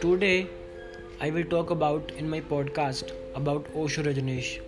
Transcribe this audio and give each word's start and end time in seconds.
Today, 0.00 0.46
I 1.20 1.30
will 1.30 1.44
talk 1.44 1.70
about 1.70 2.12
in 2.16 2.30
my 2.30 2.40
podcast 2.40 3.10
about 3.34 3.66
Osho 3.74 4.04
Rajneesh. 4.04 4.60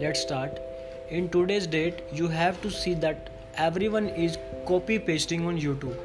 Let's 0.00 0.20
start. 0.22 0.60
In 1.10 1.28
today's 1.30 1.66
date, 1.66 2.02
you 2.12 2.28
have 2.28 2.62
to 2.62 2.70
see 2.70 2.94
that 2.94 3.30
everyone 3.56 4.06
is 4.06 4.38
copy 4.68 5.00
pasting 5.00 5.46
on 5.46 5.58
YouTube. 5.58 5.96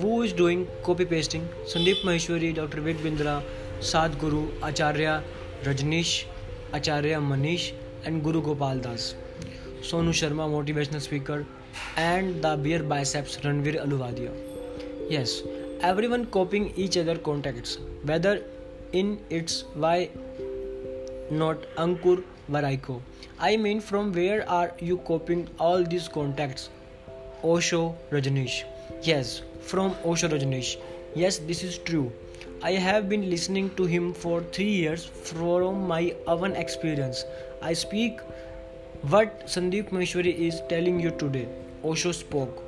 Who 0.00 0.22
is 0.22 0.32
doing 0.32 0.66
copy 0.82 1.04
pasting? 1.04 1.46
Sandeep 1.66 2.02
Maheshwari, 2.02 2.54
Dr. 2.54 2.80
Vik 2.80 2.96
Bindra, 2.96 3.42
Sadhguru, 3.80 4.48
Acharya 4.62 5.22
Rajneesh, 5.64 6.24
Acharya 6.72 7.20
Manish, 7.20 7.72
and 8.06 8.24
Guru 8.24 8.40
Gopal 8.40 8.78
Das. 8.78 9.14
Sonu 9.82 10.14
Sharma, 10.14 10.48
motivational 10.48 11.02
speaker, 11.02 11.44
and 11.96 12.42
the 12.42 12.56
beer 12.56 12.82
biceps 12.82 13.36
Ranveer 13.38 13.84
Allahbadia. 13.84 14.32
Yes, 15.10 15.42
everyone 15.80 16.26
copying 16.26 16.72
each 16.76 16.96
other 16.96 17.16
contacts 17.16 17.78
whether 18.04 18.42
in 18.92 19.18
its 19.30 19.64
why 19.74 20.10
not 21.30 21.58
Ankur 21.76 22.22
Warikoo. 22.50 23.00
I 23.38 23.56
mean 23.56 23.80
from 23.80 24.12
where 24.12 24.48
are 24.48 24.72
you 24.78 24.98
copying 24.98 25.48
all 25.58 25.84
these 25.84 26.08
contacts? 26.08 26.70
Osho 27.42 27.94
rajneesh. 28.10 28.64
Yes 29.02 29.42
from 29.60 29.94
osho 30.04 30.28
rajneesh. 30.28 30.76
Yes 31.14 31.38
this 31.38 31.62
is 31.62 31.78
true. 31.78 32.10
I 32.62 32.72
have 32.72 33.08
been 33.08 33.30
listening 33.30 33.70
to 33.76 33.84
him 33.84 34.12
for 34.14 34.42
3 34.42 34.64
years 34.64 35.04
from 35.04 35.86
my 35.86 36.14
own 36.26 36.56
experience. 36.56 37.24
I 37.62 37.72
speak 37.72 38.20
what 39.02 39.46
sandeep 39.46 39.90
maheshwari 39.90 40.34
is 40.48 40.60
telling 40.68 40.98
you 40.98 41.10
today 41.22 41.46
osho 41.84 42.12
spoke 42.12 42.62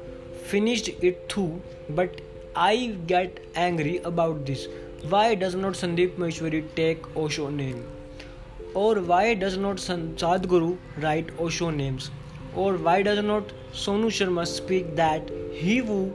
finished 0.45 0.89
it 1.01 1.29
too 1.29 1.61
but 1.89 2.21
I 2.57 2.99
get 3.07 3.39
angry 3.55 3.99
about 3.99 4.45
this. 4.45 4.67
Why 5.09 5.35
does 5.37 5.55
not 5.55 5.75
Sandeep 5.75 6.17
Maheshwari 6.17 6.65
take 6.75 7.17
Osho 7.17 7.49
name? 7.49 7.87
Or 8.75 9.01
why 9.01 9.35
does 9.35 9.57
not 9.57 9.77
Sadhguru 9.77 10.77
write 10.99 11.31
Osho 11.39 11.71
names? 11.71 12.11
Or 12.55 12.77
why 12.77 13.03
does 13.03 13.23
not 13.23 13.53
Sonu 13.73 14.07
Sharma 14.07 14.47
speak 14.47 14.97
that 14.97 15.31
he 15.53 15.79
who 15.79 16.13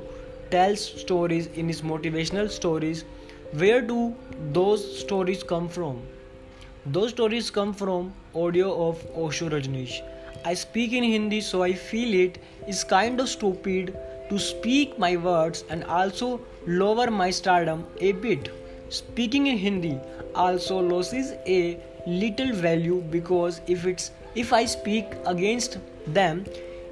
tells 0.51 0.81
stories 0.81 1.47
in 1.47 1.69
his 1.69 1.81
motivational 1.81 2.49
stories? 2.49 3.05
Where 3.53 3.81
do 3.81 4.13
those 4.51 4.99
stories 4.99 5.41
come 5.41 5.69
from? 5.69 6.01
Those 6.85 7.11
stories 7.11 7.49
come 7.49 7.73
from 7.73 8.13
audio 8.35 8.89
of 8.89 9.05
Osho 9.15 9.49
Rajneesh. 9.49 10.01
I 10.49 10.53
speak 10.53 10.93
in 10.93 11.03
Hindi 11.03 11.41
so 11.41 11.63
I 11.63 11.73
feel 11.73 12.13
it 12.13 12.37
is 12.67 12.83
kind 12.83 13.19
of 13.19 13.29
stupid 13.29 13.97
to 14.29 14.37
speak 14.37 14.99
my 14.99 15.15
words 15.17 15.63
and 15.69 15.83
also 15.85 16.39
lower 16.67 17.09
my 17.09 17.31
stardom 17.31 17.83
a 17.99 18.11
bit. 18.11 18.51
Speaking 18.89 19.47
in 19.47 19.57
Hindi 19.57 19.97
also 20.35 20.79
loses 20.83 21.33
a 21.47 21.79
little 22.05 22.53
value 22.53 23.01
because 23.09 23.59
if 23.65 23.87
it's 23.87 24.11
if 24.35 24.53
I 24.53 24.65
speak 24.65 25.17
against 25.25 25.79
them, 26.05 26.45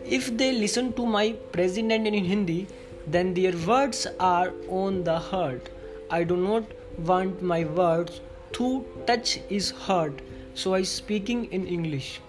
if 0.04 0.36
they 0.36 0.52
listen 0.52 0.92
to 0.94 1.06
my 1.06 1.34
president 1.52 2.08
in 2.08 2.26
Hindi, 2.26 2.68
then 3.06 3.36
their 3.36 3.56
words 3.68 4.08
are 4.20 4.52
on 4.68 5.04
the 5.04 5.20
hurt. 5.20 5.70
I 6.10 6.24
do 6.24 6.38
not 6.38 6.64
want 6.98 7.44
my 7.44 7.66
words 7.66 8.22
to 8.54 8.86
touch 9.06 9.34
his 9.50 9.70
heart, 9.70 10.22
so 10.56 10.74
I 10.74 10.82
speaking 10.82 11.46
in 11.52 11.68
English 11.68 12.20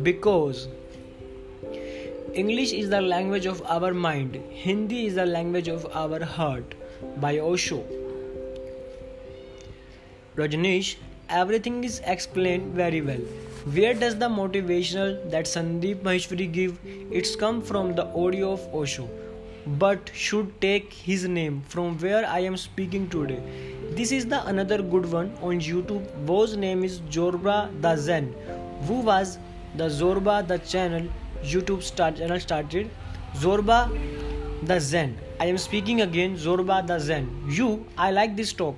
because 0.00 0.68
English 2.34 2.72
is 2.72 2.88
the 2.88 3.00
language 3.00 3.44
of 3.46 3.62
our 3.66 3.92
mind, 3.92 4.36
Hindi 4.50 5.06
is 5.06 5.16
the 5.16 5.26
language 5.26 5.68
of 5.68 5.86
our 5.94 6.24
heart. 6.24 6.74
By 7.16 7.40
Osho. 7.40 7.84
Rajneesh, 10.36 10.94
everything 11.28 11.82
is 11.84 12.00
explained 12.06 12.74
very 12.74 13.02
well. 13.02 13.20
Where 13.74 13.92
does 13.92 14.16
the 14.16 14.28
motivational 14.28 15.30
that 15.30 15.46
Sandeep 15.46 15.96
Maheshwari 15.96 16.50
give? 16.50 16.78
It's 17.10 17.36
come 17.36 17.60
from 17.60 17.94
the 17.94 18.06
audio 18.06 18.52
of 18.52 18.60
Osho, 18.72 19.08
but 19.66 20.10
should 20.14 20.58
take 20.60 20.92
his 20.92 21.26
name 21.28 21.62
from 21.68 21.98
where 21.98 22.24
I 22.26 22.38
am 22.38 22.56
speaking 22.56 23.08
today. 23.10 23.42
This 23.90 24.12
is 24.12 24.26
the 24.26 24.44
another 24.46 24.80
good 24.80 25.10
one 25.12 25.36
on 25.42 25.60
YouTube. 25.60 26.06
Whose 26.26 26.56
name 26.56 26.82
is 26.84 27.00
Zorba 27.00 27.68
the 27.82 27.96
Zen. 27.96 28.34
Who 28.86 29.00
was 29.00 29.38
the 29.76 29.84
Zorba 29.84 30.46
the 30.46 30.58
channel 30.58 31.08
YouTube 31.42 31.82
start, 31.82 32.16
channel 32.16 32.38
started 32.38 32.90
Zorba 33.34 33.90
the 34.62 34.78
Zen. 34.78 35.18
I 35.40 35.46
am 35.46 35.58
speaking 35.58 36.02
again 36.02 36.36
Zorba 36.36 36.86
the 36.86 36.98
Zen. 36.98 37.28
You, 37.48 37.86
I 37.96 38.10
like 38.10 38.36
this 38.36 38.52
talk. 38.52 38.76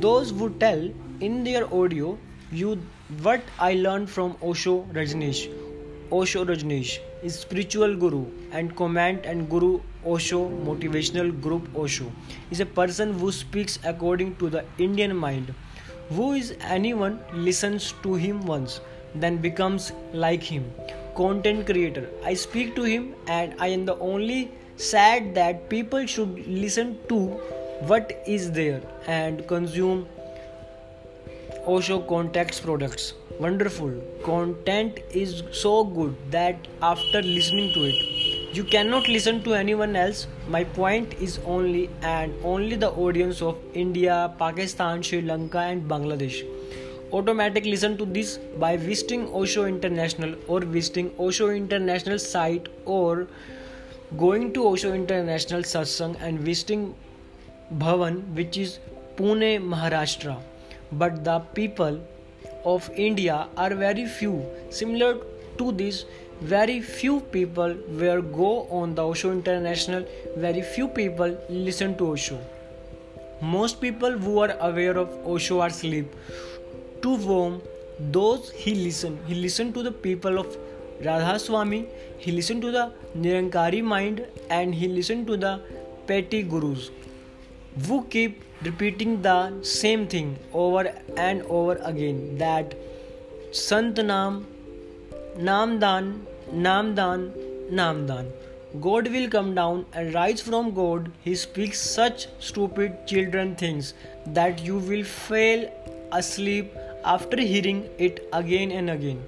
Those 0.00 0.30
who 0.30 0.50
tell 0.50 0.90
in 1.20 1.44
their 1.44 1.72
audio 1.74 2.18
you 2.50 2.78
what 3.22 3.42
I 3.58 3.74
learned 3.74 4.08
from 4.08 4.36
Osho 4.42 4.82
Rajneesh. 4.92 5.50
Osho 6.12 6.44
Rajneesh 6.44 6.98
is 7.22 7.38
spiritual 7.38 7.96
guru 7.96 8.26
and 8.52 8.76
command 8.76 9.24
and 9.24 9.48
guru 9.50 9.80
Osho 10.06 10.48
motivational 10.48 11.40
group 11.40 11.68
Osho 11.76 12.12
is 12.50 12.60
a 12.60 12.66
person 12.66 13.12
who 13.18 13.32
speaks 13.32 13.78
according 13.84 14.36
to 14.36 14.48
the 14.48 14.64
Indian 14.78 15.16
mind. 15.16 15.54
Who 16.10 16.32
is 16.32 16.54
anyone 16.60 17.20
listens 17.32 17.94
to 18.02 18.14
him 18.14 18.46
once 18.46 18.80
then 19.14 19.36
becomes 19.36 19.92
like 20.12 20.42
him 20.42 20.64
content 21.14 21.66
creator. 21.66 22.08
I 22.24 22.34
speak 22.34 22.74
to 22.76 22.82
him, 22.82 23.14
and 23.26 23.54
I 23.58 23.68
am 23.68 23.84
the 23.84 23.98
only 23.98 24.50
sad 24.76 25.34
that 25.34 25.68
people 25.68 26.06
should 26.06 26.46
listen 26.46 26.98
to 27.08 27.18
what 27.90 28.22
is 28.26 28.52
there 28.52 28.80
and 29.06 29.46
consume 29.46 30.06
Osho 31.66 32.00
contacts 32.00 32.60
products. 32.60 33.14
Wonderful. 33.38 33.92
Content 34.24 35.00
is 35.10 35.42
so 35.52 35.84
good 35.84 36.14
that 36.30 36.56
after 36.80 37.22
listening 37.22 37.72
to 37.74 37.84
it, 37.84 38.54
you 38.54 38.64
cannot 38.64 39.08
listen 39.08 39.42
to 39.44 39.54
anyone 39.54 39.96
else. 39.96 40.26
My 40.48 40.64
point 40.64 41.14
is 41.14 41.38
only 41.46 41.88
and 42.02 42.34
only 42.44 42.76
the 42.76 42.90
audience 42.90 43.40
of 43.42 43.56
India, 43.74 44.34
Pakistan, 44.38 45.02
Sri 45.02 45.22
Lanka, 45.22 45.58
and 45.58 45.88
Bangladesh 45.88 46.44
automatic 47.12 47.66
listen 47.66 47.96
to 47.98 48.06
this 48.06 48.38
by 48.58 48.76
visiting 48.76 49.26
Osho 49.40 49.64
International 49.66 50.34
or 50.48 50.60
visiting 50.60 51.10
Osho 51.18 51.50
International 51.50 52.18
site 52.18 52.68
or 52.86 53.26
going 54.16 54.52
to 54.54 54.66
Osho 54.68 54.92
International 54.94 55.62
Satsang 55.62 56.16
and 56.20 56.40
visiting 56.40 56.94
Bhavan 57.78 58.22
which 58.34 58.56
is 58.56 58.78
Pune 59.16 59.50
Maharashtra. 59.74 60.38
But 60.92 61.22
the 61.24 61.38
people 61.60 62.00
of 62.64 62.90
India 62.96 63.46
are 63.56 63.74
very 63.74 64.06
few. 64.06 64.46
Similar 64.70 65.18
to 65.58 65.72
this 65.72 66.04
very 66.40 66.80
few 66.80 67.20
people 67.36 67.74
where 68.00 68.22
go 68.22 68.66
on 68.70 68.94
the 68.94 69.04
Osho 69.04 69.32
International. 69.32 70.06
Very 70.36 70.62
few 70.62 70.88
people 70.88 71.36
listen 71.50 71.96
to 71.98 72.12
Osho. 72.12 72.38
Most 73.40 73.80
people 73.80 74.12
who 74.12 74.38
are 74.38 74.56
aware 74.60 74.96
of 74.96 75.10
Osho 75.26 75.60
are 75.60 75.68
asleep 75.68 76.06
to 77.02 77.16
whom 77.16 77.60
those 77.98 78.50
he 78.50 78.74
listened. 78.74 79.18
He 79.26 79.34
listened 79.34 79.74
to 79.74 79.82
the 79.82 79.92
people 79.92 80.38
of 80.38 80.56
Radha 81.04 81.38
Swami, 81.38 81.86
he 82.18 82.32
listened 82.32 82.62
to 82.62 82.70
the 82.70 82.92
Nirankari 83.16 83.82
mind, 83.82 84.24
and 84.50 84.74
he 84.74 84.88
listened 84.88 85.26
to 85.26 85.36
the 85.36 85.60
petty 86.06 86.42
gurus 86.42 86.90
who 87.86 88.04
keep 88.04 88.42
repeating 88.62 89.22
the 89.22 89.52
same 89.62 90.06
thing 90.06 90.38
over 90.52 90.92
and 91.16 91.42
over 91.42 91.74
again 91.82 92.38
that 92.38 92.74
Sant 93.50 93.96
Nam, 94.04 94.46
Namdan, 95.36 96.20
Namdan, 96.52 97.32
Namdan. 97.70 98.30
God 98.80 99.08
will 99.08 99.28
come 99.28 99.54
down 99.54 99.84
and 99.92 100.14
rise 100.14 100.40
from 100.40 100.72
God. 100.72 101.10
He 101.22 101.34
speaks 101.34 101.80
such 101.80 102.26
stupid 102.38 103.06
children 103.06 103.54
things 103.54 103.92
that 104.26 104.62
you 104.64 104.78
will 104.78 105.04
fall 105.04 105.64
asleep 106.12 106.72
after 107.04 107.40
hearing 107.40 107.88
it 107.98 108.28
again 108.32 108.70
and 108.70 108.90
again. 108.90 109.22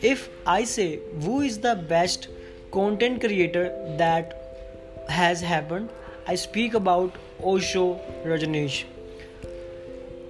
If 0.00 0.28
I 0.46 0.64
say 0.64 1.00
who 1.22 1.40
is 1.40 1.58
the 1.58 1.74
best 1.74 2.28
content 2.70 3.20
creator 3.20 3.64
that 3.98 5.06
has 5.08 5.40
happened, 5.40 5.90
I 6.26 6.34
speak 6.34 6.74
about 6.74 7.14
Osho 7.42 8.00
Rajneesh. 8.24 8.84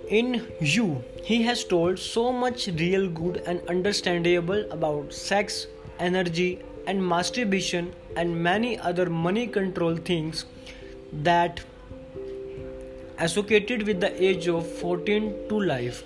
In 0.08 0.46
You, 0.60 1.04
he 1.22 1.42
has 1.42 1.64
told 1.64 1.98
so 1.98 2.32
much 2.32 2.68
real 2.68 3.08
good 3.08 3.42
and 3.46 3.60
understandable 3.68 4.64
about 4.70 5.12
sex, 5.12 5.66
energy, 5.98 6.60
and 6.86 7.06
masturbation 7.06 7.92
and 8.16 8.42
many 8.42 8.78
other 8.78 9.10
money 9.10 9.46
control 9.46 9.96
things 9.96 10.46
that 11.12 11.60
associated 13.18 13.82
with 13.82 14.00
the 14.00 14.10
age 14.22 14.48
of 14.48 14.66
14 14.66 15.48
to 15.48 15.60
life 15.60 16.02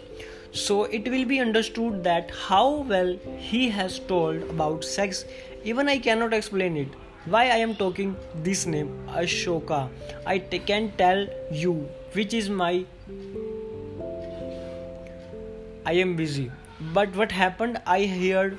so 0.52 0.84
it 0.84 1.08
will 1.08 1.24
be 1.24 1.40
understood 1.40 2.04
that 2.04 2.30
how 2.30 2.82
well 2.82 3.16
he 3.38 3.70
has 3.70 3.98
told 3.98 4.42
about 4.50 4.84
sex. 4.84 5.24
Even 5.64 5.88
i 5.88 5.98
cannot 5.98 6.34
explain 6.34 6.76
it. 6.76 6.88
Why 7.24 7.44
i 7.44 7.56
am 7.56 7.74
talking 7.74 8.14
this 8.42 8.66
name 8.66 8.90
ashoka? 9.08 9.88
I 10.26 10.38
t- 10.38 10.58
can 10.58 10.92
tell 10.98 11.26
you 11.50 11.88
which 12.12 12.34
is 12.34 12.50
my 12.50 12.84
i 15.86 15.92
am 15.92 16.16
busy. 16.16 16.50
But 16.92 17.16
what 17.16 17.32
happened 17.32 17.80
i 17.86 18.04
heard 18.04 18.58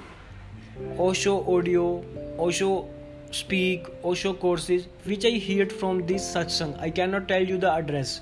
osho 0.98 1.38
audio 1.56 2.04
osho 2.39 2.89
speak 3.31 3.88
osho 4.04 4.34
courses 4.34 4.88
which 5.06 5.25
i 5.25 5.38
heard 5.38 5.72
from 5.72 6.06
this 6.07 6.34
satsang. 6.36 6.80
I 6.80 6.89
cannot 6.89 7.28
tell 7.28 7.44
you 7.44 7.57
the 7.60 7.72
address. 7.72 8.22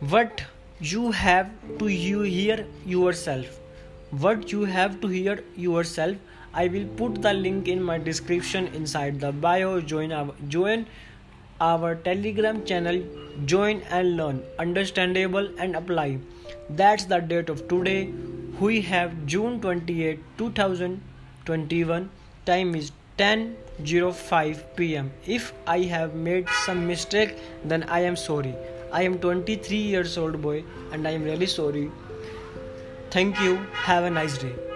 What 0.00 0.42
you 0.80 1.10
have 1.10 1.50
to 1.78 1.86
hear 1.86 2.64
yourself. 2.86 3.58
What 4.10 4.52
you 4.52 4.64
have 4.64 5.00
to 5.00 5.08
hear 5.08 5.42
yourself 5.56 6.16
i 6.54 6.66
will 6.66 6.86
put 6.98 7.20
the 7.20 7.32
link 7.34 7.68
in 7.68 7.82
my 7.82 7.98
description 7.98 8.68
inside 8.68 9.20
the 9.20 9.32
bio. 9.32 9.80
Join 9.80 10.12
our 10.12 10.34
join 10.48 10.86
our 11.60 11.94
telegram 11.96 12.64
channel 12.64 13.02
join 13.44 13.82
and 13.90 14.16
learn. 14.16 14.42
Understandable 14.58 15.50
and 15.58 15.76
apply. 15.76 16.18
That's 16.70 17.04
the 17.04 17.18
date 17.18 17.48
of 17.48 17.66
today. 17.68 18.12
We 18.60 18.80
have 18.82 19.26
june 19.26 19.60
28 19.60 20.20
2021 20.38 22.10
time 22.46 22.74
is 22.74 22.92
10:05 23.18 24.64
pm 24.76 25.10
if 25.26 25.52
i 25.66 25.80
have 25.92 26.14
made 26.14 26.48
some 26.64 26.86
mistake 26.86 27.36
then 27.64 27.84
i 27.84 28.00
am 28.00 28.16
sorry 28.16 28.54
i 28.92 29.02
am 29.02 29.18
23 29.18 29.76
years 29.76 30.16
old 30.18 30.40
boy 30.42 30.64
and 30.92 31.06
i 31.06 31.10
am 31.10 31.24
really 31.24 31.46
sorry. 31.46 31.90
Thank 33.10 33.40
you. 33.40 33.56
Have 33.72 34.04
a 34.04 34.10
nice 34.10 34.36
day 34.36 34.67